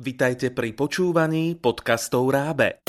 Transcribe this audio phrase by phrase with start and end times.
[0.00, 2.80] Vitajte pri počúvaní podcastov Rábe.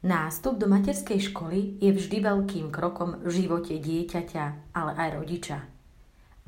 [0.00, 5.60] Nástup do materskej školy je vždy veľkým krokom v živote dieťaťa, ale aj rodiča.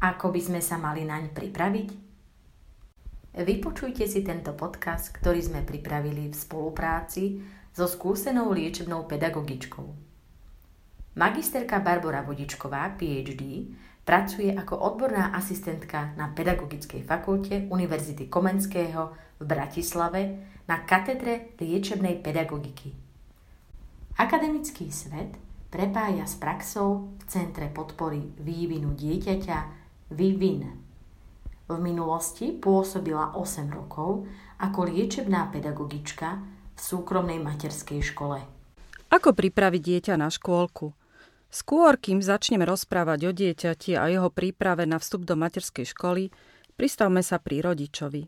[0.00, 1.88] Ako by sme sa mali naň pripraviť?
[3.44, 7.44] Vypočujte si tento podcast, ktorý sme pripravili v spolupráci
[7.76, 10.11] so skúsenou liečebnou pedagogičkou.
[11.12, 13.68] Magisterka Barbara Vodičková, PhD,
[14.00, 22.96] pracuje ako odborná asistentka na Pedagogickej fakulte Univerzity Komenského v Bratislave na katedre liečebnej pedagogiky.
[24.16, 25.36] Akademický svet
[25.68, 29.58] prepája s praxou v Centre podpory vývinu dieťaťa
[30.16, 30.64] VIVIN.
[31.68, 34.24] V minulosti pôsobila 8 rokov
[34.64, 36.40] ako liečebná pedagogička
[36.72, 38.40] v súkromnej materskej škole.
[39.12, 41.01] Ako pripraviť dieťa na škôlku?
[41.52, 46.32] Skôr, kým začneme rozprávať o dieťati a jeho príprave na vstup do materskej školy,
[46.80, 48.24] pristavme sa pri rodičovi.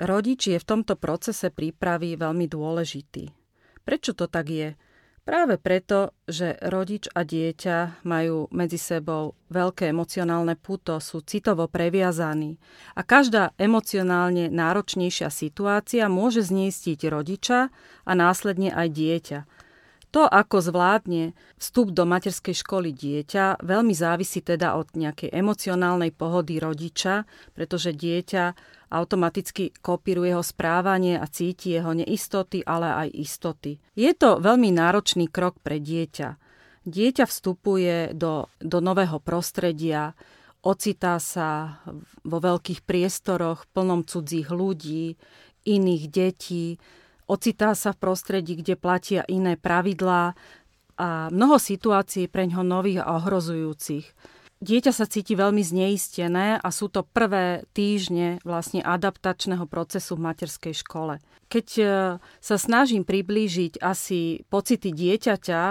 [0.00, 3.28] Rodič je v tomto procese prípravy veľmi dôležitý.
[3.84, 4.72] Prečo to tak je?
[5.20, 12.56] Práve preto, že rodič a dieťa majú medzi sebou veľké emocionálne puto, sú citovo previazaní
[12.96, 17.68] a každá emocionálne náročnejšia situácia môže zniestiť rodiča
[18.08, 19.38] a následne aj dieťa.
[20.10, 26.58] To, ako zvládne vstup do materskej školy dieťa, veľmi závisí teda od nejakej emocionálnej pohody
[26.58, 28.44] rodiča, pretože dieťa
[28.90, 33.78] automaticky kopíruje jeho správanie a cíti jeho neistoty, ale aj istoty.
[33.94, 36.34] Je to veľmi náročný krok pre dieťa.
[36.90, 40.18] Dieťa vstupuje do, do nového prostredia,
[40.66, 41.78] ocitá sa
[42.26, 45.14] vo veľkých priestoroch plnom cudzích ľudí,
[45.70, 46.82] iných detí,
[47.30, 50.34] ocitá sa v prostredí, kde platia iné pravidlá
[51.00, 54.10] a mnoho situácií pre ňoho nových a ohrozujúcich.
[54.60, 60.76] Dieťa sa cíti veľmi zneistené a sú to prvé týždne vlastne adaptačného procesu v materskej
[60.76, 61.16] škole.
[61.48, 61.84] Keď e,
[62.20, 65.62] sa snažím priblížiť asi pocity dieťaťa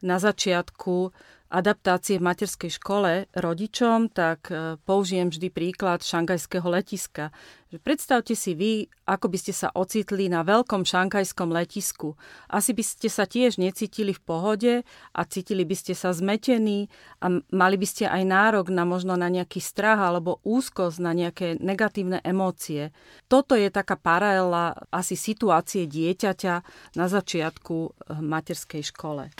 [0.00, 1.12] na začiatku
[1.52, 7.28] adaptácie v materskej škole rodičom, tak e, použijem vždy príklad šangajského letiska.
[7.72, 12.16] Predstavte si vy, ako by ste sa ocitli na veľkom šankajskom letisku.
[12.48, 14.72] Asi by ste sa tiež necítili v pohode
[15.12, 16.92] a cítili by ste sa zmetení
[17.24, 21.56] a mali by ste aj nárok na možno na nejaký strach alebo úzkosť, na nejaké
[21.60, 22.92] negatívne emócie.
[23.28, 26.54] Toto je taká paralela asi situácie dieťaťa
[26.96, 27.90] na začiatku e,
[28.20, 29.32] materskej škole.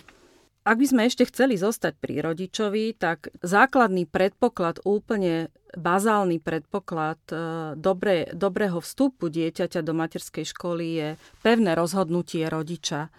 [0.62, 7.36] Ak by sme ešte chceli zostať pri rodičovi, tak základný predpoklad, úplne bazálny predpoklad e,
[7.74, 11.08] dobre, dobrého vstupu dieťaťa do materskej školy je
[11.42, 13.10] pevné rozhodnutie rodiča.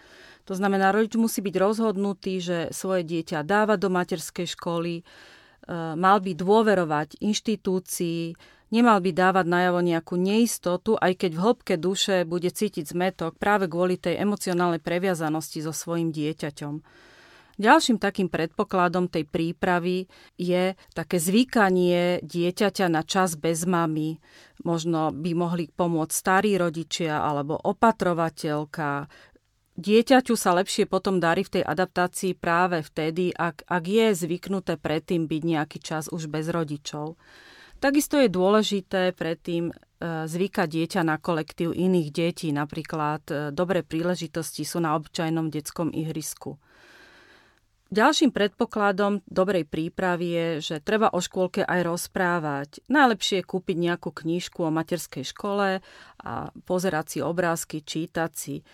[0.47, 5.03] To znamená, rodič musí byť rozhodnutý, že svoje dieťa dáva do materskej školy, e,
[5.99, 8.39] mal by dôverovať inštitúcii,
[8.71, 13.67] nemal by dávať najavo nejakú neistotu, aj keď v hĺbke duše bude cítiť zmetok práve
[13.67, 17.03] kvôli tej emocionálnej previazanosti so svojim dieťaťom.
[17.53, 20.09] Ďalším takým predpokladom tej prípravy
[20.41, 24.17] je také zvykanie dieťaťa na čas bez mamy.
[24.65, 29.05] Možno by mohli pomôcť starí rodičia alebo opatrovateľka.
[29.73, 35.25] Dieťaťu sa lepšie potom darí v tej adaptácii práve vtedy, ak, ak je zvyknuté predtým
[35.25, 37.17] byť nejaký čas už bez rodičov.
[37.81, 39.73] Takisto je dôležité predtým e,
[40.29, 42.49] zvykať dieťa na kolektív iných detí.
[42.53, 46.61] Napríklad e, dobré príležitosti sú na obyčajnom detskom ihrisku.
[47.93, 52.69] Ďalším predpokladom dobrej prípravy je, že treba o škôlke aj rozprávať.
[52.89, 55.77] Najlepšie je kúpiť nejakú knížku o materskej škole
[56.25, 56.33] a
[56.65, 58.65] pozerať si obrázky, čítať si.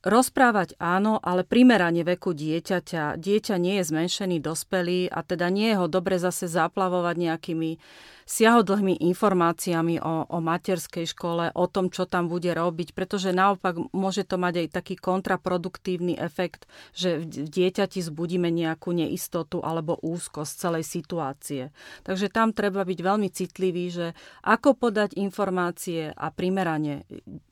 [0.00, 3.20] Rozprávať áno, ale primerane veku dieťaťa.
[3.20, 7.76] Dieťa nie je zmenšený dospelý a teda nie je ho dobre zase zaplavovať nejakými
[8.24, 14.24] siahodlhými informáciami o, o materskej škole, o tom, čo tam bude robiť, pretože naopak môže
[14.24, 16.64] to mať aj taký kontraproduktívny efekt,
[16.96, 21.76] že v dieťati zbudíme nejakú neistotu alebo úzkosť celej situácie.
[22.08, 24.06] Takže tam treba byť veľmi citlivý, že
[24.48, 27.04] ako podať informácie a primerane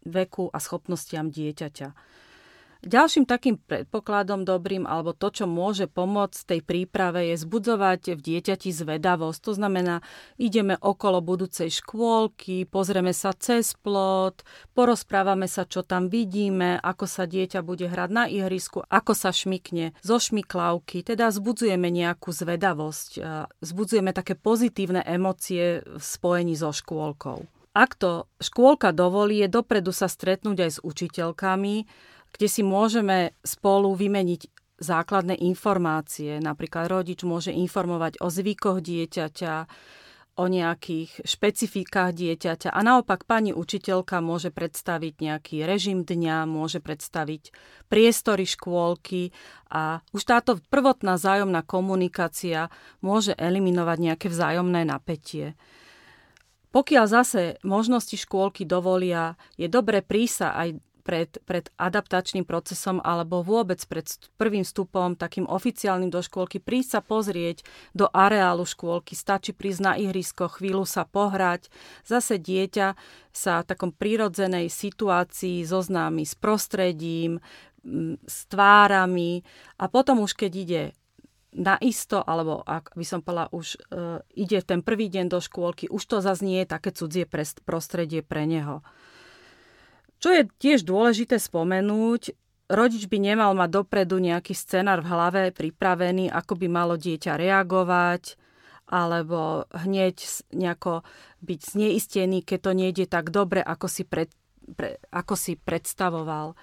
[0.09, 2.17] veku a schopnostiam dieťaťa.
[2.79, 8.71] Ďalším takým predpokladom dobrým, alebo to, čo môže pomôcť tej príprave, je zbudzovať v dieťati
[8.71, 9.41] zvedavosť.
[9.51, 9.99] To znamená,
[10.39, 14.47] ideme okolo budúcej škôlky, pozrieme sa cez plot,
[14.79, 19.99] porozprávame sa, čo tam vidíme, ako sa dieťa bude hrať na ihrisku, ako sa šmikne
[19.99, 21.03] zo šmiklavky.
[21.03, 23.11] Teda zbudzujeme nejakú zvedavosť,
[23.59, 27.43] zbudzujeme také pozitívne emócie v spojení so škôlkou.
[27.75, 31.75] Ak to škôlka dovolí, je dopredu sa stretnúť aj s učiteľkami,
[32.33, 34.49] kde si môžeme spolu vymeniť
[34.79, 36.39] základné informácie.
[36.39, 39.55] Napríklad rodič môže informovať o zvykoch dieťaťa,
[40.39, 47.51] o nejakých špecifikách dieťaťa a naopak pani učiteľka môže predstaviť nejaký režim dňa, môže predstaviť
[47.91, 49.35] priestory škôlky
[49.67, 52.71] a už táto prvotná vzájomná komunikácia
[53.03, 55.59] môže eliminovať nejaké vzájomné napätie.
[56.71, 63.81] Pokiaľ zase možnosti škôlky dovolia, je dobre prísa aj pred, pred adaptačným procesom alebo vôbec
[63.88, 64.05] pred
[64.37, 67.64] prvým vstupom takým oficiálnym do škôlky, prísť sa pozrieť
[67.96, 71.72] do areálu škôlky, stačí prísť na ihrisko, chvíľu sa pohrať.
[72.05, 72.93] Zase dieťa
[73.32, 77.40] sa v takom prírodzenej situácii zoznámi s prostredím,
[78.28, 79.40] s tvárami
[79.81, 80.82] a potom už keď ide
[81.56, 86.05] naisto, alebo ak by som povedala, už e, ide ten prvý deň do škôlky, už
[86.05, 87.25] to zase také cudzie
[87.64, 88.84] prostredie pre neho.
[90.19, 92.35] Čo je tiež dôležité spomenúť,
[92.67, 98.35] rodič by nemal mať dopredu nejaký scenár v hlave pripravený, ako by malo dieťa reagovať,
[98.88, 100.17] alebo hneď
[100.50, 101.05] nejako
[101.44, 104.32] byť zneistený, keď to nejde tak dobre, ako si, pred,
[104.75, 106.56] pre, ako si predstavoval.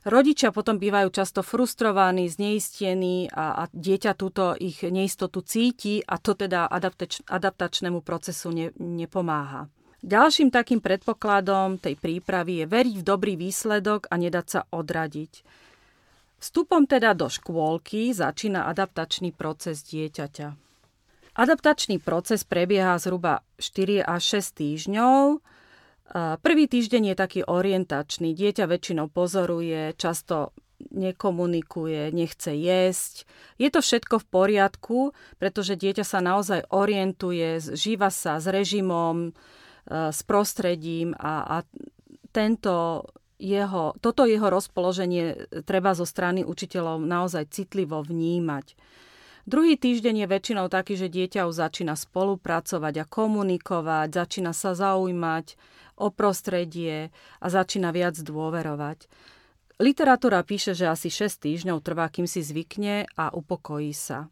[0.00, 6.32] Rodičia potom bývajú často frustrovaní, zneistení a, a dieťa túto ich neistotu cíti a to
[6.32, 9.68] teda adaptač, adaptačnému procesu ne, nepomáha.
[10.00, 15.44] Ďalším takým predpokladom tej prípravy je veriť v dobrý výsledok a nedať sa odradiť.
[16.40, 20.56] Vstupom teda do škôlky začína adaptačný proces dieťaťa.
[21.36, 25.44] Adaptačný proces prebieha zhruba 4 až 6 týždňov.
[26.40, 28.32] Prvý týždeň je taký orientačný.
[28.32, 33.28] Dieťa väčšinou pozoruje, často nekomunikuje, nechce jesť.
[33.60, 34.98] Je to všetko v poriadku,
[35.36, 39.36] pretože dieťa sa naozaj orientuje, žíva sa s režimom,
[39.90, 41.56] s prostredím a, a
[42.30, 43.04] tento
[43.40, 48.78] jeho, toto jeho rozpoloženie treba zo strany učiteľov naozaj citlivo vnímať.
[49.48, 55.56] Druhý týždeň je väčšinou taký, že dieťa už začína spolupracovať a komunikovať, začína sa zaujímať
[55.98, 57.10] o prostredie
[57.40, 59.10] a začína viac dôverovať.
[59.80, 64.28] Literatúra píše, že asi 6 týždňov trvá, kým si zvykne a upokojí sa.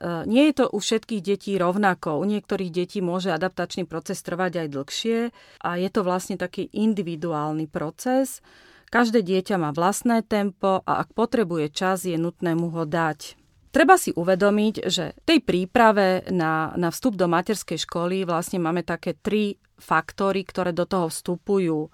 [0.00, 2.16] E, nie je to u všetkých detí rovnako.
[2.16, 5.18] U niektorých detí môže adaptačný proces trvať aj dlhšie
[5.60, 8.40] a je to vlastne taký individuálny proces.
[8.88, 13.38] Každé dieťa má vlastné tempo a ak potrebuje čas, je nutné mu ho dať.
[13.70, 18.82] Treba si uvedomiť, že v tej príprave na, na vstup do materskej školy vlastne máme
[18.82, 21.86] také tri faktory, ktoré do toho vstupujú.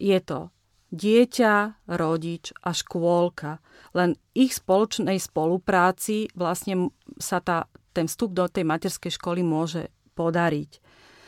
[0.00, 0.53] Je to
[0.94, 3.58] dieťa, rodič a škôlka.
[3.92, 10.70] Len ich spoločnej spolupráci vlastne sa tá, ten vstup do tej materskej školy môže podariť.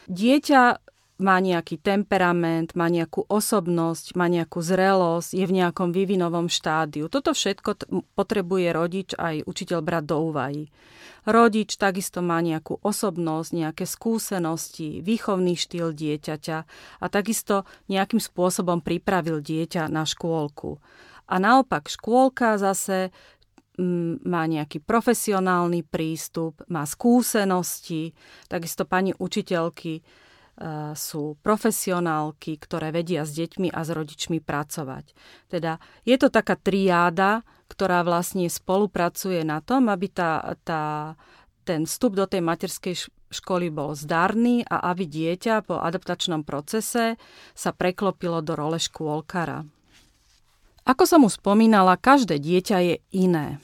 [0.06, 0.85] Dieťa
[1.16, 7.08] má nejaký temperament, má nejakú osobnosť, má nejakú zrelosť, je v nejakom vývinovom štádiu.
[7.08, 10.64] Toto všetko t- potrebuje rodič aj učiteľ brať do úvahy.
[11.24, 16.58] Rodič takisto má nejakú osobnosť, nejaké skúsenosti, výchovný štýl dieťaťa
[17.00, 20.76] a takisto nejakým spôsobom pripravil dieťa na škôlku.
[21.26, 23.10] A naopak škôlka zase
[23.80, 28.12] mm, má nejaký profesionálny prístup, má skúsenosti,
[28.52, 30.04] takisto pani učiteľky
[30.96, 35.12] sú profesionálky, ktoré vedia s deťmi a s rodičmi pracovať.
[35.52, 35.76] Teda
[36.08, 41.12] je to taká triáda, ktorá vlastne spolupracuje na tom, aby tá, tá,
[41.68, 42.94] ten vstup do tej materskej
[43.28, 47.20] školy bol zdarný a aby dieťa po adaptačnom procese
[47.52, 49.66] sa preklopilo do role škôlkara.
[50.86, 53.60] Ako som už spomínala, každé dieťa je iné.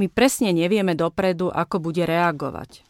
[0.00, 2.89] My presne nevieme dopredu, ako bude reagovať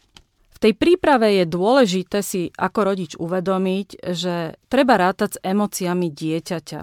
[0.60, 6.82] tej príprave je dôležité si ako rodič uvedomiť, že treba rátať s emóciami dieťaťa.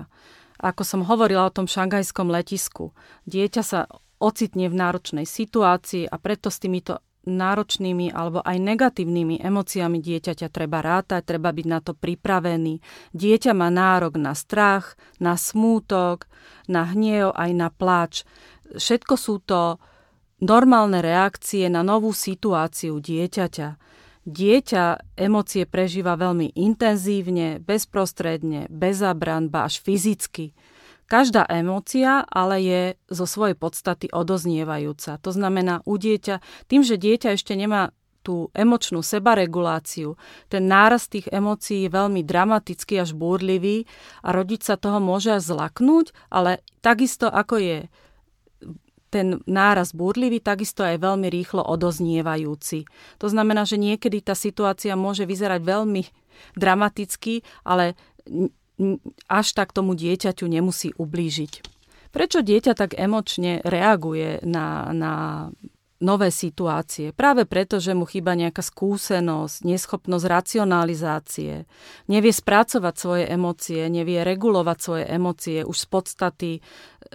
[0.57, 2.97] Ako som hovorila o tom šangajskom letisku,
[3.29, 3.85] dieťa sa
[4.17, 10.79] ocitne v náročnej situácii a preto s týmito náročnými alebo aj negatívnymi emóciami dieťaťa treba
[10.79, 12.79] rátať, treba byť na to pripravený.
[13.13, 16.25] Dieťa má nárok na strach, na smútok,
[16.71, 18.23] na hniev aj na pláč.
[18.73, 19.77] Všetko sú to
[20.39, 23.69] normálne reakcie na novú situáciu dieťaťa.
[24.27, 24.83] Dieťa
[25.15, 30.51] emócie prežíva veľmi intenzívne, bezprostredne, bez zabran, až fyzicky.
[31.07, 35.15] Každá emócia ale je zo svojej podstaty odoznievajúca.
[35.23, 37.95] To znamená, u dieťa, tým, že dieťa ešte nemá
[38.27, 40.19] tú emočnú sebareguláciu,
[40.51, 43.87] ten nárast tých emócií je veľmi dramatický až búrlivý
[44.19, 47.77] a rodič sa toho môže až zlaknúť, ale takisto ako je
[49.07, 52.87] ten náraz búrlivý, takisto aj veľmi rýchlo odoznievajúci.
[53.23, 56.03] To znamená, že niekedy tá situácia môže vyzerať veľmi
[56.59, 57.95] dramaticky, ale
[59.25, 61.53] až tak tomu dieťaťu nemusí ublížiť.
[62.13, 65.13] Prečo dieťa tak emočne reaguje na, na
[65.97, 67.09] nové situácie.
[67.09, 71.65] Práve preto, že mu chýba nejaká skúsenosť, neschopnosť racionalizácie,
[72.05, 76.51] nevie spracovať svoje emócie, nevie regulovať svoje emócie už z podstaty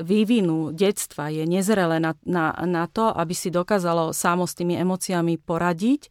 [0.02, 5.38] vývinu detstva, je nezrelé na, na, na to, aby si dokázalo samo s tými emóciami
[5.38, 6.10] poradiť.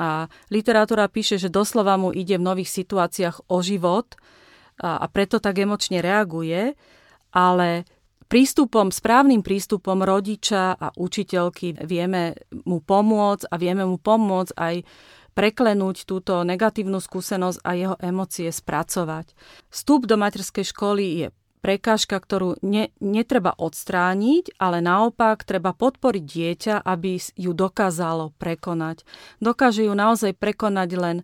[0.00, 4.18] A literatúra píše, že doslova mu ide v nových situáciách o život
[4.80, 6.74] a, a preto tak emočne reaguje,
[7.34, 7.84] ale
[8.28, 12.36] prístupom, správnym prístupom rodiča a učiteľky vieme
[12.68, 14.74] mu pomôcť a vieme mu pomôcť aj
[15.32, 19.32] preklenúť túto negatívnu skúsenosť a jeho emócie spracovať.
[19.70, 21.26] Vstup do materskej školy je
[21.58, 29.02] prekážka, ktorú ne, netreba odstrániť, ale naopak treba podporiť dieťa, aby ju dokázalo prekonať.
[29.42, 31.16] Dokáže ju naozaj prekonať len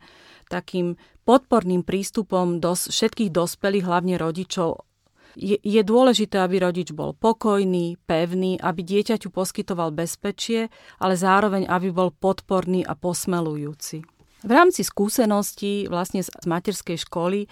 [0.46, 0.94] takým
[1.24, 4.84] podporným prístupom dos, všetkých dospelých, hlavne rodičov,
[5.34, 10.70] je, je dôležité, aby rodič bol pokojný, pevný, aby dieťaťu poskytoval bezpečie,
[11.02, 14.06] ale zároveň, aby bol podporný a posmelujúci.
[14.44, 17.48] V rámci skúseností vlastne z materskej školy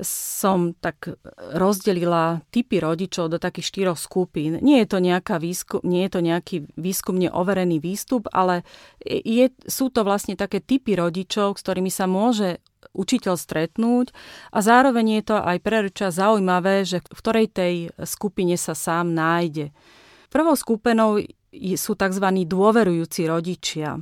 [0.00, 4.56] som tak rozdelila typy rodičov do takých štyroch skupín.
[4.64, 8.64] Nie je to, nejaká výskum, nie je to nejaký výskumne overený výstup, ale
[9.04, 14.12] je, sú to vlastne také typy rodičov, s ktorými sa môže učiteľ stretnúť
[14.50, 19.12] a zároveň je to aj pre rodiča zaujímavé, že v ktorej tej skupine sa sám
[19.14, 19.72] nájde.
[20.30, 21.18] Prvou skupinou
[21.54, 22.26] sú tzv.
[22.46, 23.98] dôverujúci rodičia.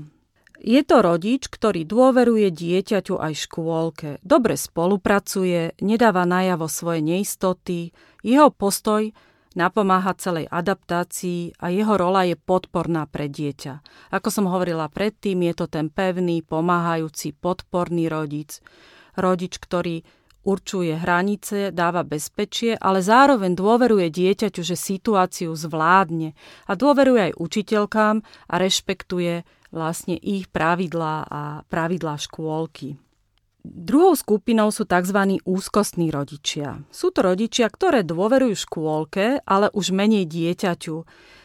[0.59, 7.95] Je to rodič, ktorý dôveruje dieťaťu aj škôlke, dobre spolupracuje, nedáva najavo svoje neistoty,
[8.27, 9.15] jeho postoj
[9.57, 13.81] napomáha celej adaptácii a jeho rola je podporná pre dieťa.
[14.13, 18.61] Ako som hovorila predtým, je to ten pevný, pomáhajúci, podporný rodič.
[19.17, 20.05] Rodič, ktorý
[20.49, 26.33] určuje hranice, dáva bezpečie, ale zároveň dôveruje dieťaťu, že situáciu zvládne
[26.65, 32.97] a dôveruje aj učiteľkám a rešpektuje vlastne ich pravidlá a pravidlá škôlky.
[33.67, 35.43] Druhou skupinou sú tzv.
[35.43, 36.87] úzkostní rodičia.
[36.95, 40.97] Sú to rodičia, ktoré dôverujú škôlke, ale už menej dieťaťu.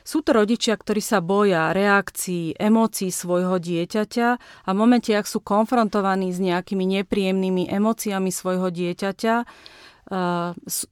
[0.05, 5.41] Sú to rodičia, ktorí sa boja reakcií, emócií svojho dieťaťa a v momente, ak sú
[5.41, 9.35] konfrontovaní s nejakými nepríjemnými emóciami svojho dieťaťa,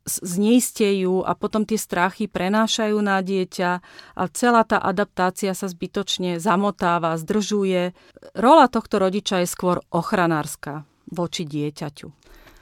[0.07, 3.71] zneistejú a potom tie strachy prenášajú na dieťa
[4.15, 7.91] a celá tá adaptácia sa zbytočne zamotáva, zdržuje.
[8.33, 12.07] Rola tohto rodiča je skôr ochranárska voči dieťaťu.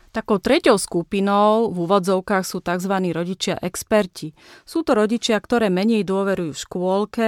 [0.10, 2.94] Takou treťou skupinou v úvodzovkách sú tzv.
[3.14, 4.34] rodičia experti.
[4.66, 7.28] Sú to rodičia, ktoré menej dôverujú v škôlke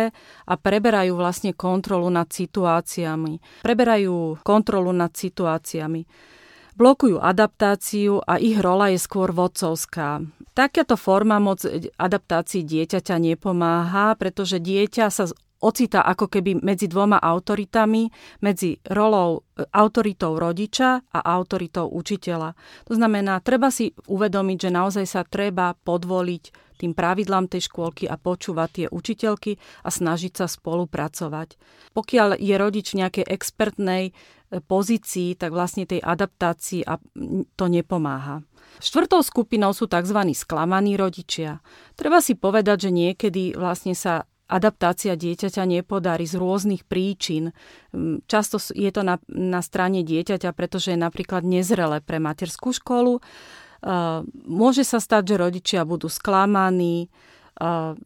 [0.49, 3.61] a preberajú vlastne kontrolu nad situáciami.
[3.61, 6.09] Preberajú kontrolu nad situáciami.
[6.73, 10.25] Blokujú adaptáciu a ich rola je skôr vodcovská.
[10.57, 11.61] Takáto forma moc
[12.01, 15.29] adaptácii dieťaťa nepomáha, pretože dieťa sa
[15.61, 18.09] ocitá ako keby medzi dvoma autoritami,
[18.41, 22.57] medzi rolou e, autoritou rodiča a autoritou učiteľa.
[22.89, 28.17] To znamená, treba si uvedomiť, že naozaj sa treba podvoliť tým pravidlám tej škôlky a
[28.17, 31.61] počúvať tie učiteľky a snažiť sa spolupracovať.
[31.93, 34.11] Pokiaľ je rodič v nejakej expertnej e,
[34.57, 36.97] pozícii, tak vlastne tej adaptácii a
[37.53, 38.41] to nepomáha.
[38.81, 40.15] Štvrtou skupinou sú tzv.
[40.33, 41.59] sklamaní rodičia.
[41.99, 47.55] Treba si povedať, že niekedy vlastne sa adaptácia dieťaťa nepodarí z rôznych príčin.
[47.95, 53.23] Mm, často je to na, na strane dieťaťa, pretože je napríklad nezrelé pre materskú školu.
[54.45, 57.09] Môže sa stať, že rodičia budú sklamaní,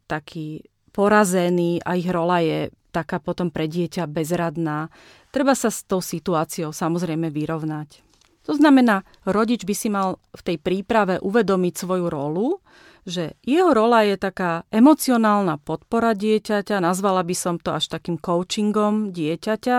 [0.07, 0.63] takí
[0.95, 4.87] porazení a ich rola je taká potom pre dieťa bezradná.
[5.35, 7.99] Treba sa s tou situáciou samozrejme vyrovnať.
[8.47, 12.63] To znamená, rodič by si mal v tej príprave uvedomiť svoju rolu,
[13.05, 19.13] že jeho rola je taká emocionálna podpora dieťaťa, nazvala by som to až takým coachingom
[19.13, 19.77] dieťaťa,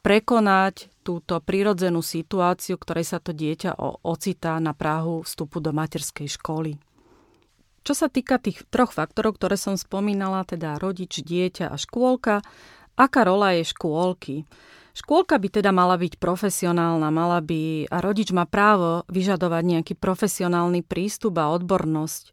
[0.00, 6.80] prekonať túto prirodzenú situáciu, ktorej sa to dieťa ocitá na Prahu vstupu do materskej školy.
[7.84, 12.40] Čo sa týka tých troch faktorov, ktoré som spomínala, teda rodič, dieťa a škôlka,
[12.96, 14.48] aká rola je škôlky?
[14.94, 20.86] Škôlka by teda mala byť profesionálna, mala by, a rodič má právo vyžadovať nejaký profesionálny
[20.86, 22.30] prístup a odbornosť.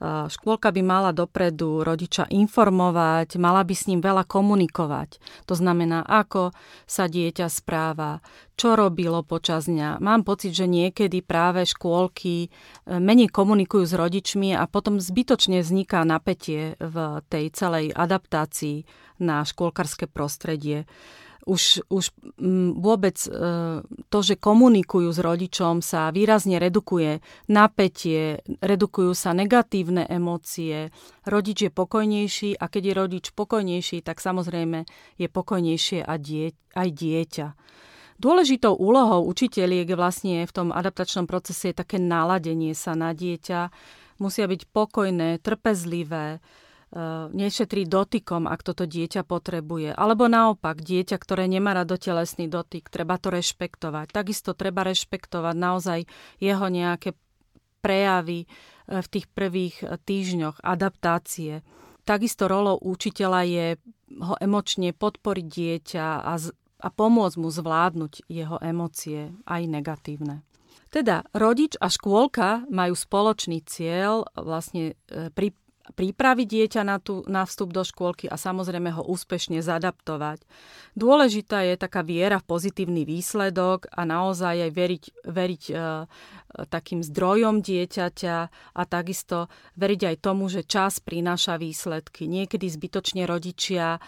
[0.00, 5.20] Škôlka by mala dopredu rodiča informovať, mala by s ním veľa komunikovať.
[5.44, 6.56] To znamená, ako
[6.88, 8.24] sa dieťa správa,
[8.56, 10.00] čo robilo počas dňa.
[10.00, 12.48] Mám pocit, že niekedy práve škôlky e,
[12.96, 18.88] menej komunikujú s rodičmi a potom zbytočne vzniká napätie v tej celej adaptácii
[19.20, 20.88] na škôlkarské prostredie.
[21.46, 22.04] Už, už
[22.76, 23.30] vôbec e,
[23.84, 30.92] to, že komunikujú s rodičom, sa výrazne redukuje napätie, redukujú sa negatívne emócie,
[31.24, 34.84] rodič je pokojnejší a keď je rodič pokojnejší, tak samozrejme
[35.16, 37.46] je pokojnejšie aj, die, aj dieťa.
[38.20, 43.72] Dôležitou úlohou učiteľiek vlastne v tom adaptačnom procese je také naladenie sa na dieťa.
[44.20, 46.44] Musia byť pokojné, trpezlivé,
[47.30, 49.94] nešetrí dotykom, ak toto dieťa potrebuje.
[49.94, 54.10] Alebo naopak, dieťa, ktoré nemá rado telesný dotyk, treba to rešpektovať.
[54.10, 56.00] Takisto treba rešpektovať naozaj
[56.42, 57.14] jeho nejaké
[57.78, 61.62] prejavy eh, v tých prvých eh, týždňoch adaptácie.
[62.02, 63.66] Takisto rolou učiteľa je
[64.18, 66.34] ho emočne podporiť dieťa a,
[66.82, 70.42] a pomôcť mu zvládnuť jeho emócie, aj negatívne.
[70.90, 74.98] Teda rodič a škôlka majú spoločný cieľ vlastne
[75.38, 75.54] pri,
[75.90, 80.44] pripraviť dieťa na, tú, na vstup do škôlky a samozrejme ho úspešne zadaptovať.
[80.94, 85.74] Dôležitá je taká viera v pozitívny výsledok a naozaj aj veriť, veriť e,
[86.68, 88.36] takým zdrojom dieťaťa
[88.76, 92.30] a takisto veriť aj tomu, že čas prináša výsledky.
[92.30, 94.00] Niekedy zbytočne rodičia e,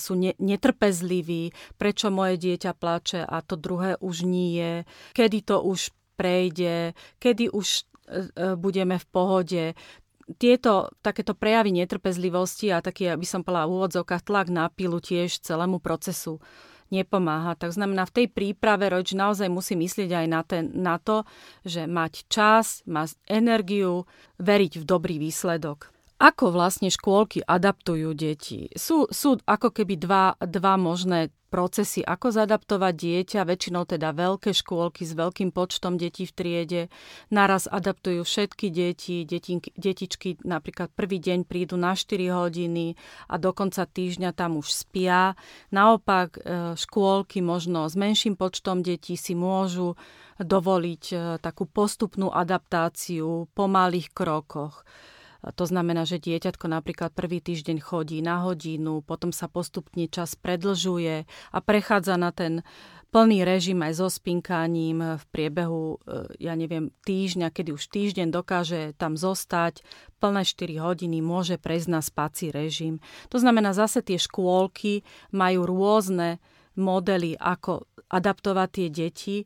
[0.00, 4.82] sú ne, netrpezliví, prečo moje dieťa plače a to druhé už nie,
[5.14, 9.62] kedy to už prejde, kedy už e, e, budeme v pohode
[10.34, 15.38] tieto takéto prejavy netrpezlivosti a taký, aby som povedala, v úvodzovkách tlak na pilu tiež
[15.38, 16.42] celému procesu
[16.90, 17.58] nepomáha.
[17.58, 21.26] Tak znamená, v tej príprave rodič naozaj musí myslieť aj na, ten, na to,
[21.66, 24.06] že mať čas, mať energiu,
[24.38, 25.95] veriť v dobrý výsledok.
[26.16, 28.72] Ako vlastne škôlky adaptujú deti?
[28.72, 35.04] Sú, sú ako keby dva, dva možné procesy, ako zadaptovať dieťa, väčšinou teda veľké škôlky
[35.04, 36.82] s veľkým počtom detí v triede.
[37.28, 42.96] Naraz adaptujú všetky deti, deti detičky napríklad prvý deň prídu na 4 hodiny
[43.30, 45.38] a do konca týždňa tam už spia.
[45.70, 46.40] Naopak e,
[46.76, 49.94] škôlky možno s menším počtom detí si môžu
[50.40, 54.82] dovoliť e, takú postupnú adaptáciu po malých krokoch.
[55.44, 61.28] To znamená, že dieťatko napríklad prvý týždeň chodí na hodinu, potom sa postupne čas predlžuje
[61.28, 62.64] a prechádza na ten
[63.14, 68.92] plný režim aj so spinkaním v priebehu, e, ja neviem, týždňa, kedy už týždeň dokáže
[68.98, 69.80] tam zostať,
[70.18, 73.00] plné 4 hodiny môže prejsť na spací režim.
[73.32, 76.42] To znamená, zase tie škôlky majú rôzne
[76.76, 79.36] modely, ako adaptovať tie deti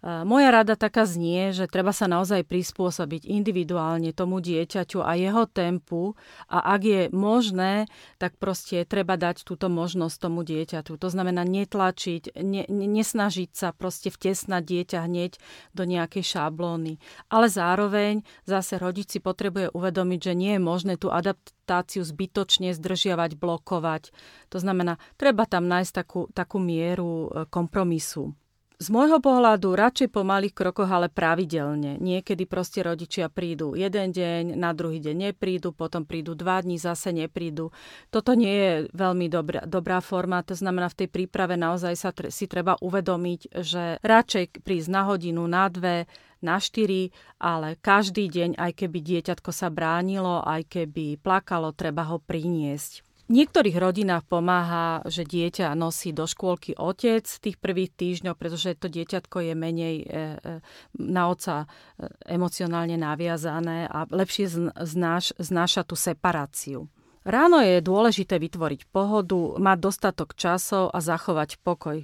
[0.00, 6.16] moja rada taká znie, že treba sa naozaj prispôsobiť individuálne tomu dieťaťu a jeho tempu
[6.48, 7.84] a ak je možné,
[8.16, 10.96] tak proste treba dať túto možnosť tomu dieťaťu.
[10.96, 15.36] To znamená netlačiť, ne, nesnažiť sa proste vtesnať dieťa hneď
[15.76, 16.96] do nejakej šablóny.
[17.28, 23.36] Ale zároveň zase rodič si potrebuje uvedomiť, že nie je možné tú adaptáciu zbytočne zdržiavať,
[23.36, 24.16] blokovať.
[24.48, 28.39] To znamená, treba tam nájsť takú, takú mieru e, kompromisu.
[28.80, 32.00] Z môjho pohľadu radšej po malých krokoch, ale pravidelne.
[32.00, 37.12] Niekedy proste rodičia prídu jeden deň, na druhý deň neprídu, potom prídu dva dní, zase
[37.12, 37.76] neprídu.
[38.08, 42.32] Toto nie je veľmi dobrá, dobrá forma, to znamená v tej príprave naozaj sa tre,
[42.32, 46.08] si treba uvedomiť, že radšej prísť na hodinu, na dve,
[46.40, 52.16] na štyri, ale každý deň, aj keby dieťatko sa bránilo, aj keby plakalo, treba ho
[52.16, 58.90] priniesť niektorých rodinách pomáha, že dieťa nosí do škôlky otec tých prvých týždňoch, pretože to
[58.90, 60.18] dieťatko je menej e, e,
[60.98, 61.66] na oca e,
[62.26, 66.90] emocionálne naviazané a lepšie znáš, znáša tú separáciu.
[67.22, 72.02] Ráno je dôležité vytvoriť pohodu, mať dostatok časov a zachovať pokoj.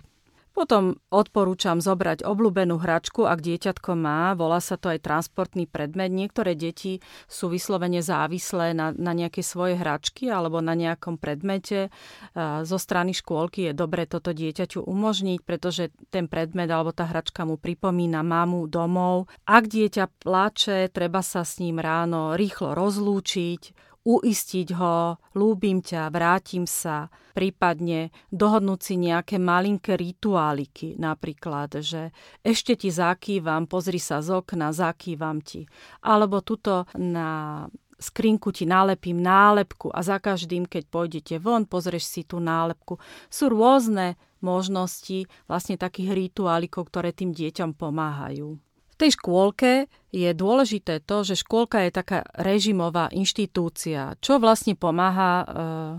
[0.57, 6.09] Potom odporúčam zobrať obľúbenú hračku, ak dieťatko má, volá sa to aj transportný predmet.
[6.09, 11.93] Niektoré deti sú vyslovene závislé na, na nejaké svoje hračky alebo na nejakom predmete.
[12.65, 17.61] Zo strany škôlky je dobre toto dieťaťu umožniť, pretože ten predmet alebo tá hračka mu
[17.61, 19.29] pripomína mamu domov.
[19.45, 26.63] Ak dieťa plače, treba sa s ním ráno rýchlo rozlúčiť, uistiť ho, lúbim ťa, vrátim
[26.63, 32.15] sa, prípadne dohodnúť si nejaké malinké rituáliky, napríklad, že
[32.47, 35.67] ešte ti zakývam, pozri sa z okna, zakývam ti.
[36.07, 37.67] Alebo tuto na
[37.99, 43.01] skrinku ti nálepím nálepku a za každým, keď pôjdete von, pozrieš si tú nálepku.
[43.27, 44.15] Sú rôzne
[44.45, 48.61] možnosti vlastne takých rituálikov, ktoré tým deťom pomáhajú.
[48.97, 55.47] Tej škôlke je dôležité to, že škôlka je taká režimová inštitúcia, čo vlastne pomáha e,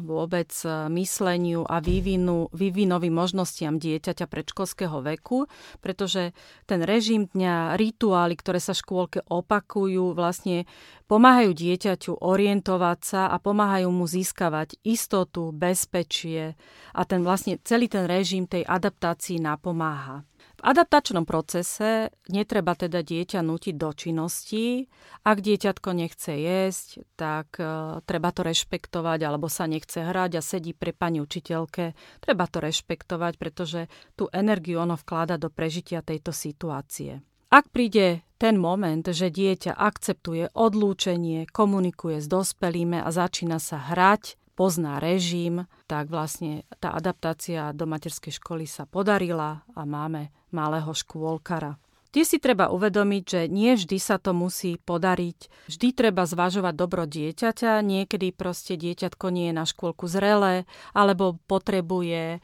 [0.01, 5.45] vôbec e, mysleniu a vývinu, vývinovým možnostiam dieťaťa predškolského veku,
[5.85, 6.33] pretože
[6.65, 10.65] ten režim dňa, rituály, ktoré sa škôlke opakujú, vlastne
[11.05, 16.57] pomáhajú dieťaťu orientovať sa a pomáhajú mu získavať istotu, bezpečie
[16.97, 20.25] a ten vlastne celý ten režim tej adaptácii napomáha.
[20.57, 24.89] V adaptačnom procese netreba teda dieťa nutiť do činnosti.
[25.21, 30.73] Ak dieťatko nechce jesť, tak e, treba to rešpektovať, alebo sa nechce hrať a sedí
[30.73, 31.93] pre pani učiteľke.
[32.25, 33.85] Treba to rešpektovať, pretože
[34.17, 37.21] tú energiu ono vkláda do prežitia tejto situácie.
[37.53, 44.41] Ak príde ten moment, že dieťa akceptuje odlúčenie, komunikuje s dospelými a začína sa hrať,
[44.57, 51.77] pozná režim, tak vlastne tá adaptácia do materskej školy sa podarila a máme malého škôlkara.
[52.09, 55.69] Tie si treba uvedomiť, že nie vždy sa to musí podariť.
[55.69, 57.83] Vždy treba zvažovať dobro dieťaťa.
[57.85, 60.65] Niekedy proste dieťatko nie je na škôlku zrelé
[60.97, 62.39] alebo potrebuje e,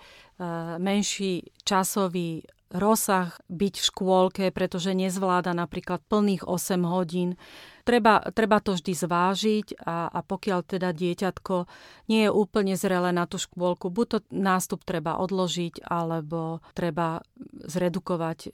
[0.78, 7.40] menší časový rozsah byť v škôlke, pretože nezvláda napríklad plných 8 hodín.
[7.84, 11.68] Treba, treba to vždy zvážiť a, a pokiaľ teda dieťatko
[12.08, 17.20] nie je úplne zrelé na tú škôlku, buď to nástup treba odložiť, alebo treba
[17.68, 18.50] zredukovať e,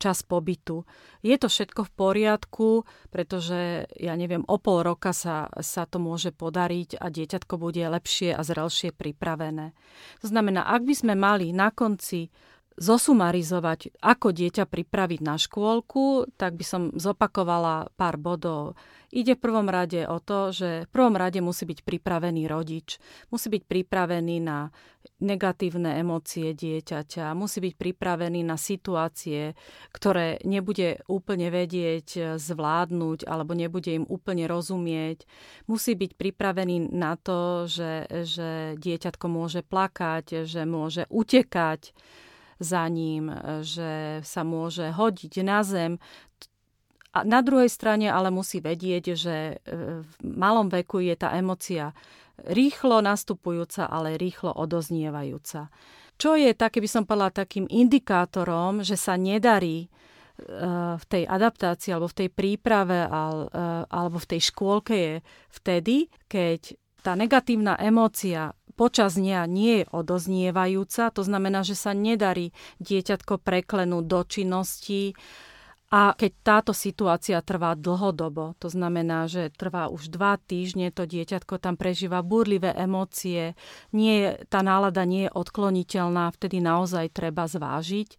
[0.00, 0.88] čas pobytu.
[1.20, 2.68] Je to všetko v poriadku,
[3.12, 8.32] pretože, ja neviem, o pol roka sa, sa to môže podariť a dieťatko bude lepšie
[8.32, 9.76] a zrelšie pripravené.
[10.24, 12.32] To znamená, ak by sme mali na konci
[12.76, 18.78] zosumarizovať, ako dieťa pripraviť na škôlku, tak by som zopakovala pár bodov.
[19.12, 22.96] Ide v prvom rade o to, že v prvom rade musí byť pripravený rodič,
[23.28, 24.72] musí byť pripravený na
[25.20, 29.52] negatívne emócie dieťaťa, musí byť pripravený na situácie,
[29.92, 35.28] ktoré nebude úplne vedieť zvládnuť alebo nebude im úplne rozumieť.
[35.68, 41.92] Musí byť pripravený na to, že, že dieťatko môže plakať, že môže utekať,
[42.62, 43.28] za ním,
[43.66, 45.98] že sa môže hodiť na zem.
[47.12, 49.54] A na druhej strane ale musí vedieť, že e,
[50.00, 51.92] v malom veku je tá emocia
[52.48, 55.68] rýchlo nastupujúca, ale rýchlo odoznievajúca.
[56.16, 59.88] Čo je, také by som povedala, takým indikátorom, že sa nedarí e,
[60.96, 63.08] v tej adaptácii alebo v tej príprave e,
[63.92, 65.14] alebo v tej škôlke je
[65.52, 72.50] vtedy, keď tá negatívna emócia počas dňa nie je odoznievajúca, to znamená, že sa nedarí
[72.80, 75.12] dieťatko preklenúť do činnosti,
[75.92, 81.60] a keď táto situácia trvá dlhodobo, to znamená, že trvá už dva týždne, to dieťatko
[81.60, 83.52] tam prežíva burlivé emócie,
[83.92, 88.16] nie, tá nálada nie je odkloniteľná, vtedy naozaj treba zvážiť,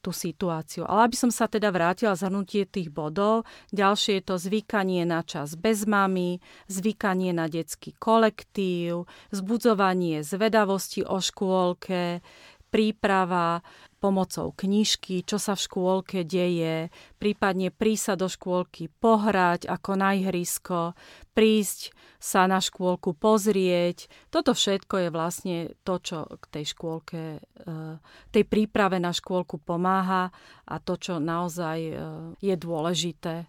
[0.00, 0.84] tú situáciu.
[0.88, 5.56] Ale aby som sa teda vrátila zhrnutie tých bodov, ďalšie je to zvykanie na čas
[5.56, 12.24] bez mamy, zvykanie na detský kolektív, zbudzovanie zvedavosti o škôlke,
[12.72, 13.62] príprava
[14.04, 20.12] pomocou knižky, čo sa v škôlke deje, prípadne prísť sa do škôlky pohrať ako na
[20.12, 20.92] ihrisko,
[21.32, 24.12] prísť sa na škôlku pozrieť.
[24.28, 25.56] Toto všetko je vlastne
[25.88, 27.96] to, čo k tej škôlke, eh,
[28.28, 30.28] tej príprave na škôlku pomáha
[30.68, 31.96] a to, čo naozaj eh,
[32.44, 33.48] je dôležité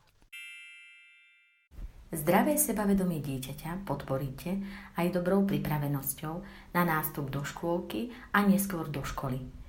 [2.15, 4.63] Zdravé sebavedomie dieťaťa podporíte
[4.95, 6.33] aj dobrou pripravenosťou
[6.71, 9.64] na nástup do škôlky a neskôr do školy.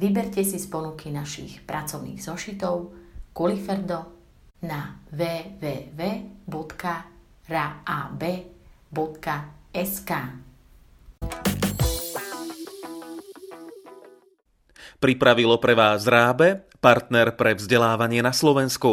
[0.00, 2.96] Vyberte si z ponuky našich pracovných zošitov
[3.36, 4.08] Kuliferdo
[4.64, 6.90] na www.raab.sk
[15.02, 18.90] Pripravilo pre vás Rábe, partner pre vzdelávanie na Slovensku.